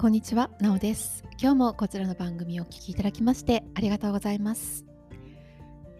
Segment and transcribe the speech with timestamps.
[0.00, 1.24] こんにちは、なおです。
[1.38, 4.86] 今日もこちらの番組をお聴きいただきましてありがとうございます、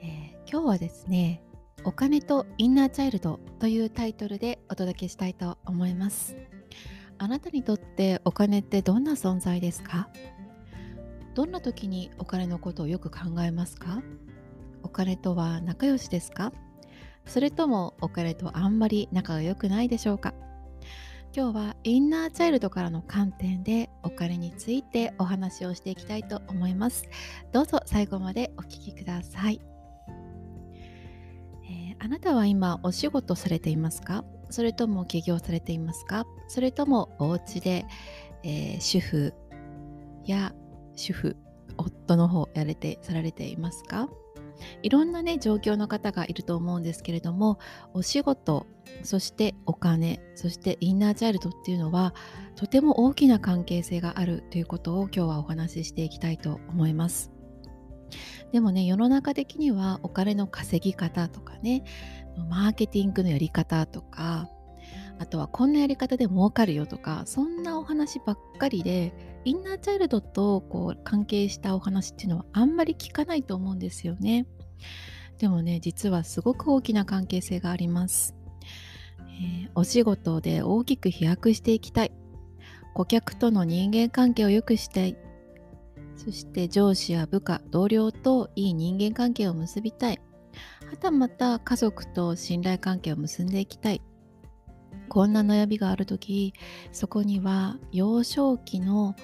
[0.00, 1.42] えー、今日はですね、
[1.84, 6.34] お金とインナーチャイルドというタイトルでお届けしたいと思います。
[7.18, 10.08] あなたにとってお金ってどんな存在ですか？
[11.34, 14.02] どんな時にお金のことをよく考えますか？
[14.82, 16.54] お金とは仲良しですか？
[17.26, 20.32] それともお金とあんまり仲が良くないでしょうか？
[21.32, 27.08] 今日はインナーチャイルドからの観点でお金についてお話をしていきたいと思います。
[27.52, 29.60] どうぞ最後までお聞きください、
[31.64, 34.24] えー、あなたは今お仕事されていますか？
[34.50, 36.26] それとも起業されていますか？
[36.48, 37.86] それともお家で、
[38.42, 39.32] えー、主婦
[40.24, 40.52] や
[40.96, 41.36] 主婦
[41.76, 44.08] 夫の方やれてされていますか？
[44.82, 47.58] いろんなね状況の方がいると思うんですけれども
[47.94, 48.66] お仕事
[49.02, 52.14] そしてお金そしてインナーチャイルドっていうのは
[52.56, 57.30] とても大きな関係性があるということを今日はお話ししていきたいと思います
[58.52, 61.84] でもね世の中的にはお金の稼ぎ方とかね
[62.48, 64.48] マーケティングのやり方とか
[65.20, 69.12] あとはこんなやり方で儲かるよとかそんなお話ばっかりで
[69.44, 74.46] インナーチャイルドとこう関係したお話っていうのはあんまり聞かないと思うんですよね。
[75.38, 78.34] でもね実はすごく大きな関係性があります。
[79.40, 82.12] えー、お仕事で大きく飛躍していきたい
[82.92, 85.16] 顧客との人間関係を良くしたい
[86.16, 90.20] そして上司や部下同僚といい人間関係を結びたい
[90.90, 94.02] はたまた家族と信頼関係を結んでいきたい
[95.08, 96.52] こんな悩みがある時
[96.92, 99.16] そこには幼少期の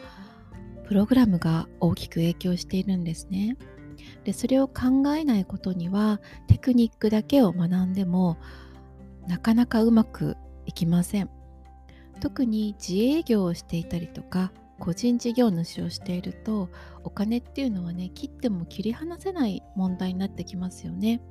[0.87, 3.57] プログラムが大きく影響しているんですね。
[4.27, 8.39] でそれを考えないことにはテクニックだけを学んでも
[9.29, 11.31] なかなかうまくいきません。
[12.19, 16.71] 特に自営業をしていたりとか個人事業主をしていると
[17.05, 21.23] お金っていうのはね切っても切り離せない問題になってきますよね。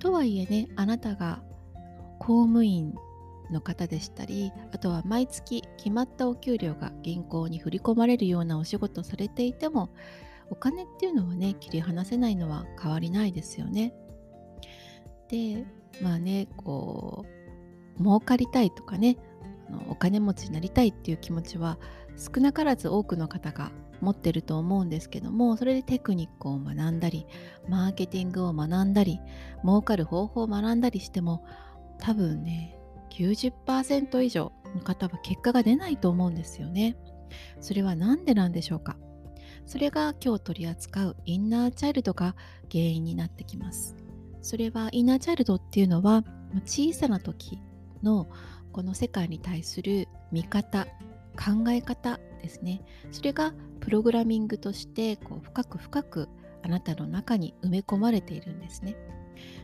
[0.00, 1.40] とはいえねあなたが
[2.18, 2.94] 公務員
[3.52, 9.90] の方でしたりあとは毎月決まったお給料が銀行に振り込まれるようなお仕事されていても
[10.50, 13.94] お金っていうのはね切り離せないのは変わりないですよね。
[15.28, 15.64] で
[16.02, 17.24] まあねこ
[17.98, 19.16] う儲かりたいとかね
[19.68, 21.78] あのお金持ちになりたいっていう気持ちは
[22.16, 27.26] 少なからず多くの方が持ってると思うんですけどもそれでテクニックを学んだり
[27.68, 29.20] マーケティングを学んだり
[29.62, 31.44] 儲かる方法を学んだりしても
[31.98, 32.78] 多分ね
[33.10, 36.96] 90%以上の方は結果が出ないと思うんですよね。
[37.60, 38.96] それは何でなんでしょうか？
[39.66, 42.36] それが今日取り扱うインナーチャイルドが
[42.70, 43.96] 原因になってきます。
[44.44, 46.22] それはインナーチャイルドっていうのは
[46.64, 47.58] 小さな時
[48.02, 48.28] の
[48.72, 50.86] この世界に対する見方
[51.36, 56.28] 考え方ですねそれがプログラミングとしてこう深く深く
[56.62, 58.96] あなたの中に埋め込まれているんですね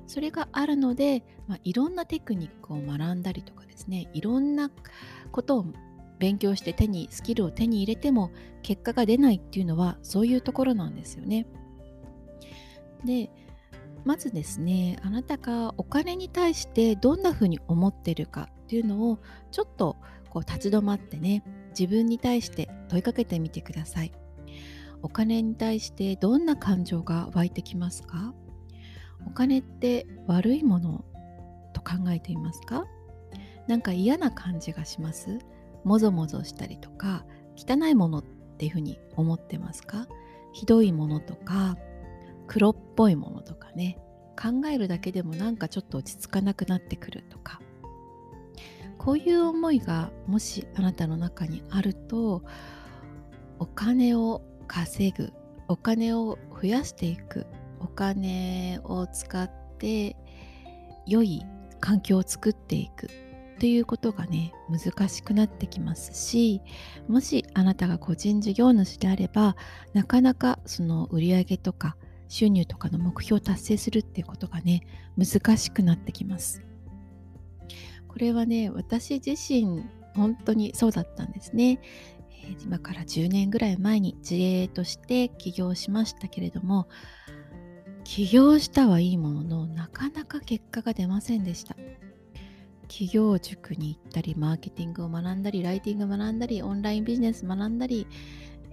[0.07, 4.71] それがあるので、まあ、いろんなテクニックを学んだりとかですねいろんな
[5.31, 5.67] ことを
[6.21, 8.31] 勉強して手にスキルを手に入れても
[8.63, 11.47] 結果が出ないっていうのはそういうところなんですよね。
[13.05, 13.31] で
[14.05, 19.19] まずですねあなたがお金に対してどんなふうに思ってるかっていうのを
[19.51, 19.97] ちょっと
[20.31, 24.13] こう立ち止まってね自分に対して問いかけてみてください。
[25.03, 28.35] お金に対してどんな感情が湧いてきますか？
[29.27, 31.05] お金って悪いもの
[31.73, 32.85] と考えていますか？
[33.67, 35.39] なんか嫌な感じがします？
[35.85, 37.25] もぞもぞしたりとか
[37.57, 38.25] 汚いものっ
[38.59, 40.07] ていうふうに思ってますか？
[40.53, 41.77] ひどいものとか
[42.47, 43.99] 黒っぽいものとかね。
[44.41, 47.61] 考えるだけでもなんかちょっと落ち着かなくなってくるとか。
[48.97, 52.43] こういう思いがもしあなたの中にあると
[53.59, 55.33] お金を稼ぐ
[55.69, 57.47] お金を増やしていく
[57.81, 60.17] お金を使って
[61.07, 61.43] 良い
[61.81, 63.09] 環境を作っていく。
[63.61, 66.63] っていうことがね難しくなってきますし
[67.09, 69.55] もしあなたが個人事業主であれば
[69.93, 71.95] なかなかその売上とか
[72.29, 74.87] 収入とかの目標を達成するっていうことがね
[75.19, 76.63] 難しくなってきます。
[78.09, 79.85] これはね私自身
[80.15, 81.81] 本当にそうだったんですね、
[82.65, 86.89] 今から10年ぐらい前に自営として起業しましたけれども
[88.05, 91.77] 起業したはいいもののなかなか結果が出ませんでした。
[92.91, 98.09] 企業塾に行ったりマーケティングを学んだりライティングを学んだりオンラインビジネスを学んだり、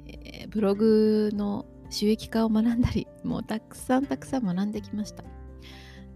[0.07, 5.23] えー、ブログの収益化を学んだりもうたくさんたくさん学んできました。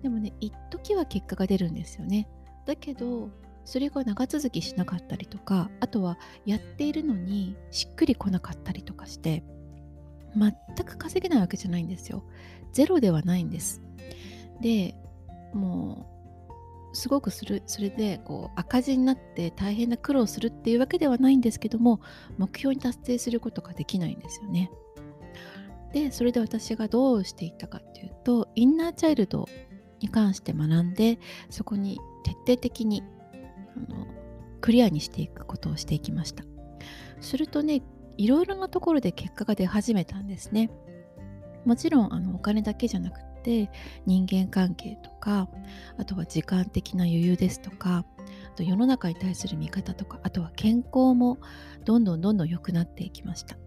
[0.01, 2.27] でもね一時は結果が出るんですよね。
[2.65, 3.29] だけど
[3.65, 6.17] それが長続きしなかったりとかあとは
[6.47, 9.43] やっているのにしっくりこなかったりとかして
[10.35, 10.53] 全
[10.85, 12.23] く稼げないわけじゃないんですよ。
[12.73, 13.83] ゼロではないんです。
[14.59, 14.95] で
[15.53, 16.20] もう
[16.93, 22.01] すごくするそれでこう赤字になって大変な苦労するっていうわけではないんですけども
[22.37, 24.71] 目標に達成することができないんですよね。
[25.93, 29.47] でそれで私がどうしていったかっていうとインナーチャイルド
[29.99, 33.03] に関して学んでそこに徹底的に
[33.33, 34.07] あの
[34.61, 36.43] クリアにしていくことをしていきました。
[37.19, 37.81] するとね
[38.17, 40.69] いろいろなところで結果が出始めたんですね。
[41.65, 43.69] もちろんあのお金だけじゃなくて
[44.05, 45.49] 人間関係とか
[45.97, 48.05] あとは時間的な余裕ですとか
[48.53, 51.39] あと世の中に対する見方とかあとは健康も
[51.85, 53.55] どんどんどんどん良くなっていきました。
[53.55, 53.59] こ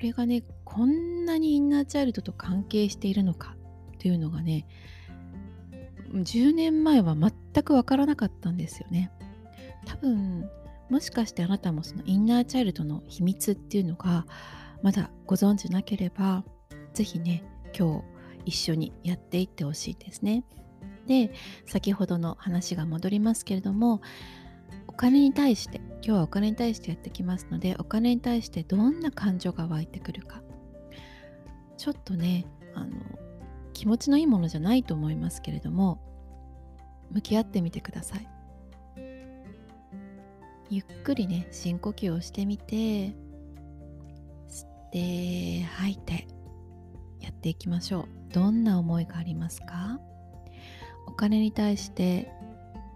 [0.00, 3.54] れがねこんなにインナーチャイルドと関係しているのか
[3.98, 4.66] というのがね
[6.14, 9.10] 10年前は全くわからなかったんですよね。
[9.84, 10.48] 多分
[10.88, 14.26] もしかしてあなたもそのインナーチャイルドの秘密っていうのが
[14.82, 16.44] まだご存知なければ
[16.94, 17.44] 是非ね
[17.78, 20.44] 今日一緒にやっていってほしいですね。
[21.06, 21.32] で
[21.66, 24.00] 先ほどの話が戻りますけれども
[24.86, 30.42] お金に対して今日はお金に対してやってきますのでお金に対してどんな感情が湧いてくるか。
[31.76, 32.90] ちょっとねあの
[33.72, 36.02] 気持ちのいいものじゃないと思いますけれども
[37.10, 38.28] 向き合ってみてください。
[40.68, 46.28] ゆっくりね深呼吸をしてみて吸って吐いて
[47.20, 48.19] やっていきましょう。
[48.32, 50.00] どんな思いがありますか？
[51.06, 52.30] お金に対して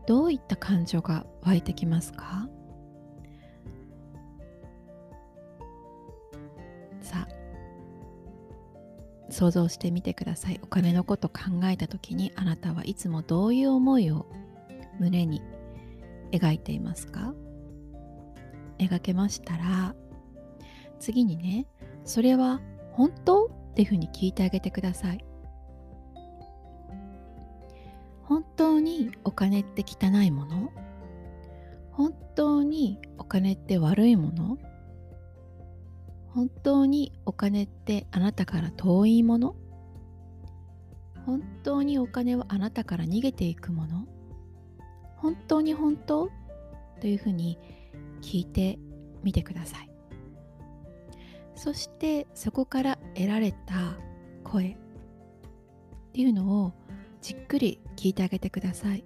[0.06, 2.48] どういった感情が湧いてきますか？
[7.00, 7.34] さあ
[9.31, 10.60] 想像してみてください。
[10.62, 14.26] お金のこと考えた時にあなたはいつもどういう思いを
[15.00, 15.42] 胸に
[16.31, 17.34] 描いていますか？
[18.78, 19.94] 描けましたら
[21.00, 21.66] 次にね
[22.04, 22.60] それは
[22.92, 23.63] 本当？
[23.74, 25.24] っていうふうに聞いてあげてください。
[28.22, 30.70] 本当にお金って汚いもの？
[31.90, 34.58] 本当にお金って悪いもの？
[36.28, 39.56] 本当にお金ってあなたから遠いもの？
[41.26, 44.06] 本当にお金はあなたから逃げていくもの？
[45.16, 46.30] 本当に本当？
[47.00, 47.58] というふうに
[48.22, 48.78] 聞いて
[49.24, 49.90] みてください。
[51.54, 53.96] そしてそこから得られた
[54.42, 54.76] 声っ
[56.12, 56.72] ていうのを
[57.20, 59.04] じっくり聞いてあげてください。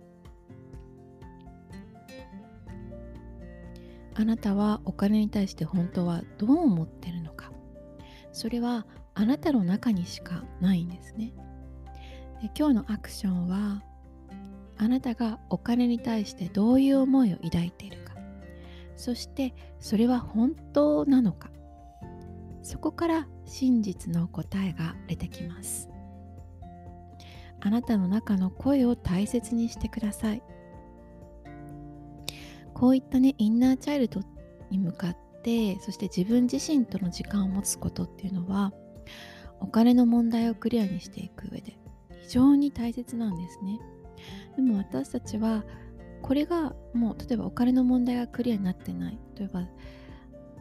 [4.15, 7.53] あなたはお金に対して本当はどう思ってるのか。
[8.33, 11.33] それはあなたの中にしかないんですね。
[12.43, 13.83] で今日のアクションは
[14.77, 18.15] あなたがお金に対してどういう思いを抱いているか。
[18.97, 21.51] そしてそれは本当なのか。
[22.69, 25.89] そこから真実の答えが出てきます。
[27.61, 30.43] あなたの中の声を大切にしてください。
[32.75, 34.21] こういったねインナーチャイルド
[34.71, 38.75] に向かってそして自分自身との時間を持つことっていうのは
[39.61, 41.79] お金の問題をクリアにしていく上で
[42.21, 43.81] 非常に大切なんですね。
[44.57, 45.65] でも私たちは
[46.21, 49.19] これがもう例えばお金の問題がクリアになってない。
[49.37, 49.61] 例えば、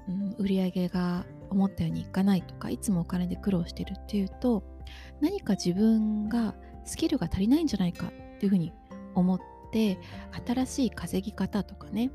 [0.07, 4.63] うん、売り上げが思ったようにいかないとかいつもお金で苦労してるっていうと
[5.21, 8.71] 何か自分がスキルが足りないんじゃないかっていうふうに
[9.15, 9.39] 思っ
[9.71, 9.99] て
[10.45, 12.11] 新しい稼ぎ方とかね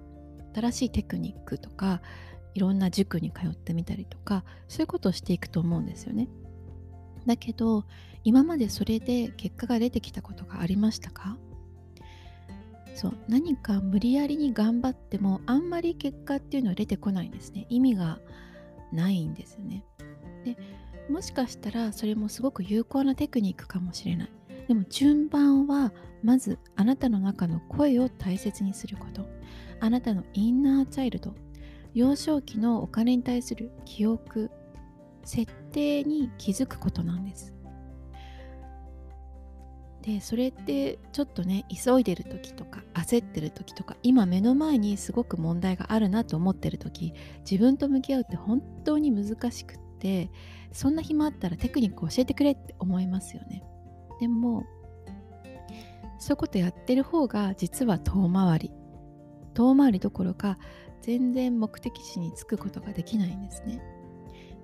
[0.55, 2.03] 新しいテクニックとか
[2.55, 6.29] いろんな塾に通ってみたりとかそういうことをしていくと思うんですよね。
[7.27, 7.85] だけど
[8.25, 11.39] 今までそれで結果が出てきたことがありましたか？
[12.95, 18.19] そう何か無理やりに頑張ってもあんまり結果っていうのは出てこないんですね意味が
[18.93, 19.85] ないんですよね。
[20.45, 20.57] で
[21.11, 24.31] もしかしたらそれもすごく有効なテクニックかもしれない。
[24.69, 29.27] でも順番はまずあなたの中の声を大切にすること。
[29.81, 31.35] あなたのインナーチャイルド。
[31.95, 34.51] 幼少期のお金に対する記憶
[35.25, 37.53] 設定に気づくことなんです。
[40.03, 47.15] でそれってちょっとね急いでる時とか焦ってる時とか今目の前にすごく問題があるなと思ってる時
[47.49, 50.31] 自分と向き合うって本当に難しくって
[50.73, 53.63] そんな暇あったらテクニック教えてくれって思いますよね。
[54.19, 54.65] でも
[56.19, 58.73] そういうことやってる方が実は遠回り
[59.55, 60.59] 遠回りどころか
[61.01, 63.83] 全然目的地に着くことができないんですね。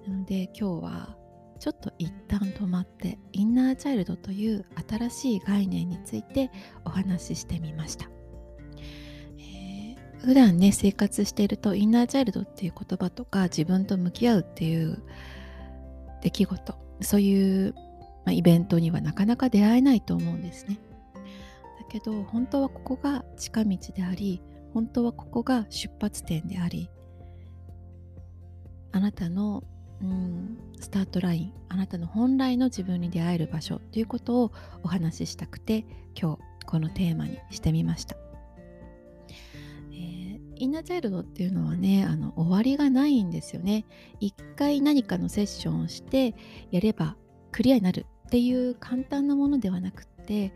[0.07, 1.17] なので今日は
[1.59, 6.51] ちょっと一旦止まってインナーチャイルドという新しい概念について
[6.85, 8.09] お話ししてみました、
[9.39, 15.03] え普段ね生活しているとインナーチャイルドっていう言葉とか自分と向き合うっていう
[16.23, 17.75] 出来事そういう、
[18.25, 20.79] ま、イベントにはなかなか出会えないと思うんですね。
[21.15, 21.21] だ
[21.89, 24.43] けど本当はここが近道であり
[24.75, 26.91] 本当はここが出発点であり
[28.93, 29.65] あなたの
[30.03, 34.53] うんスタートラインあなたの本来の自分に出会える場所ということを
[34.83, 35.85] お話ししたくて
[36.21, 38.17] 今日このテーマにしてみました。
[39.91, 43.87] えインナーチャイルドっていうのはねあの終わりがないんですよね。
[44.21, 46.35] 一回何かのセッションをして
[46.71, 47.17] やれば
[47.53, 50.53] クリアになるっていう簡単なものではなくって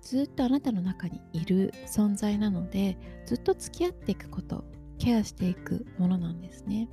[0.00, 4.64] ずっとあなたの中にいる存在なのでずっと付き合っていくこと
[4.98, 6.88] ケアしていくものなんですね。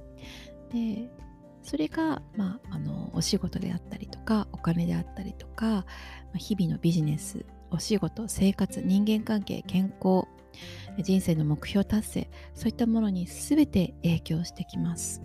[0.71, 1.11] で
[1.63, 5.85] それが、まあ、あのお仕事であったりとかお金であったりとか、
[6.33, 10.27] ま、日々のビジネスお仕事生活人間関係健康
[11.01, 15.23] 人生の目標達成そういったものに全て影響してきます。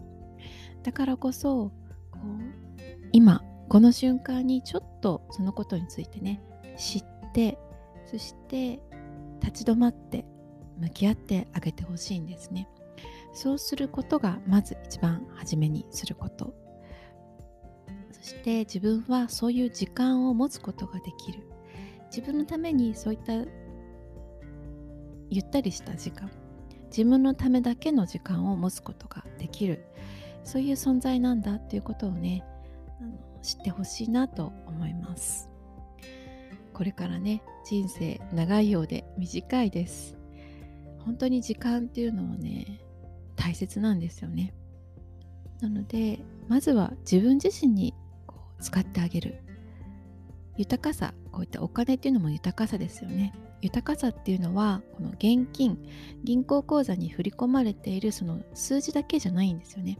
[0.82, 1.70] だからこそ
[2.10, 6.40] こう今この瞬間にちょっとそのことについてね
[6.78, 7.04] 知っ
[7.34, 7.58] て
[8.06, 8.80] そして
[9.42, 10.24] 立ち止まって
[10.78, 12.68] 向き合ってあげてほしいんですね。
[13.32, 16.54] そうすることがまず一番初めにすること。
[18.12, 21.46] そして自分はそういう時間を持つことができる。
[22.06, 23.32] 自分のためにそういった
[25.30, 26.30] ゆったりした時間。
[26.86, 29.84] 自分のためだけの時間を持つことができる。
[30.42, 32.42] そういう存在なんだっていうことをね
[33.42, 35.48] 知ってほしいなと思います。
[36.72, 40.16] これからね人生長いようで短いです。
[41.04, 42.80] 本当に時間っていうのはね
[43.38, 44.52] 大切なんですよね。
[45.60, 46.18] なので
[46.48, 47.94] まずは自分自身に
[48.26, 49.42] こう使ってあげる。
[50.56, 53.32] 豊かさこういったお金っていうのも豊かさですよね。
[53.62, 55.78] 豊かさっていうのはこの現金
[56.24, 59.98] 銀行口座に振り込まれているその数字だけじゃないんですよね。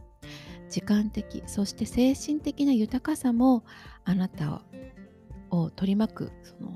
[0.69, 3.63] 時間的そして精神的な豊かさも
[4.05, 4.61] あなた
[5.49, 6.73] を取り巻くその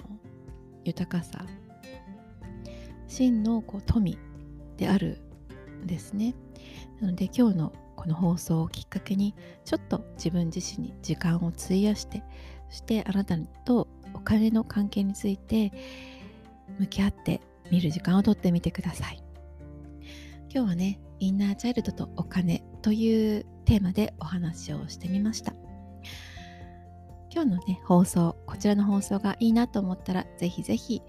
[0.85, 1.45] 豊かさ。
[3.07, 4.17] 真のこう富
[4.77, 5.21] である
[5.83, 6.33] んですね。
[7.03, 12.23] なので今日のこの放送をきっかけにちょっと自分自身に時間を費やして
[12.69, 15.73] そしてあなたとお金の関係について
[16.79, 19.21] 向き合って見る時間をとってみてください。
[20.49, 25.53] 今日はねインナーチャイルドとお金というテーマでお話をしてみました。
[27.33, 31.01] 今日のね放送こちらの放送がいいなと思ったらぜひぜひ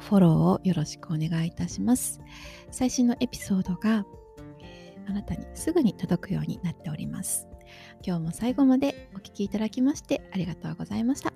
[0.00, 2.20] フォローをよろしくお願いいたします。
[2.70, 4.06] 最新のエピソードが、
[5.06, 7.48] あなたにすぐに届くようになっております。
[8.04, 11.35] 今日も最後までお聴きいただきましてありがとうございました。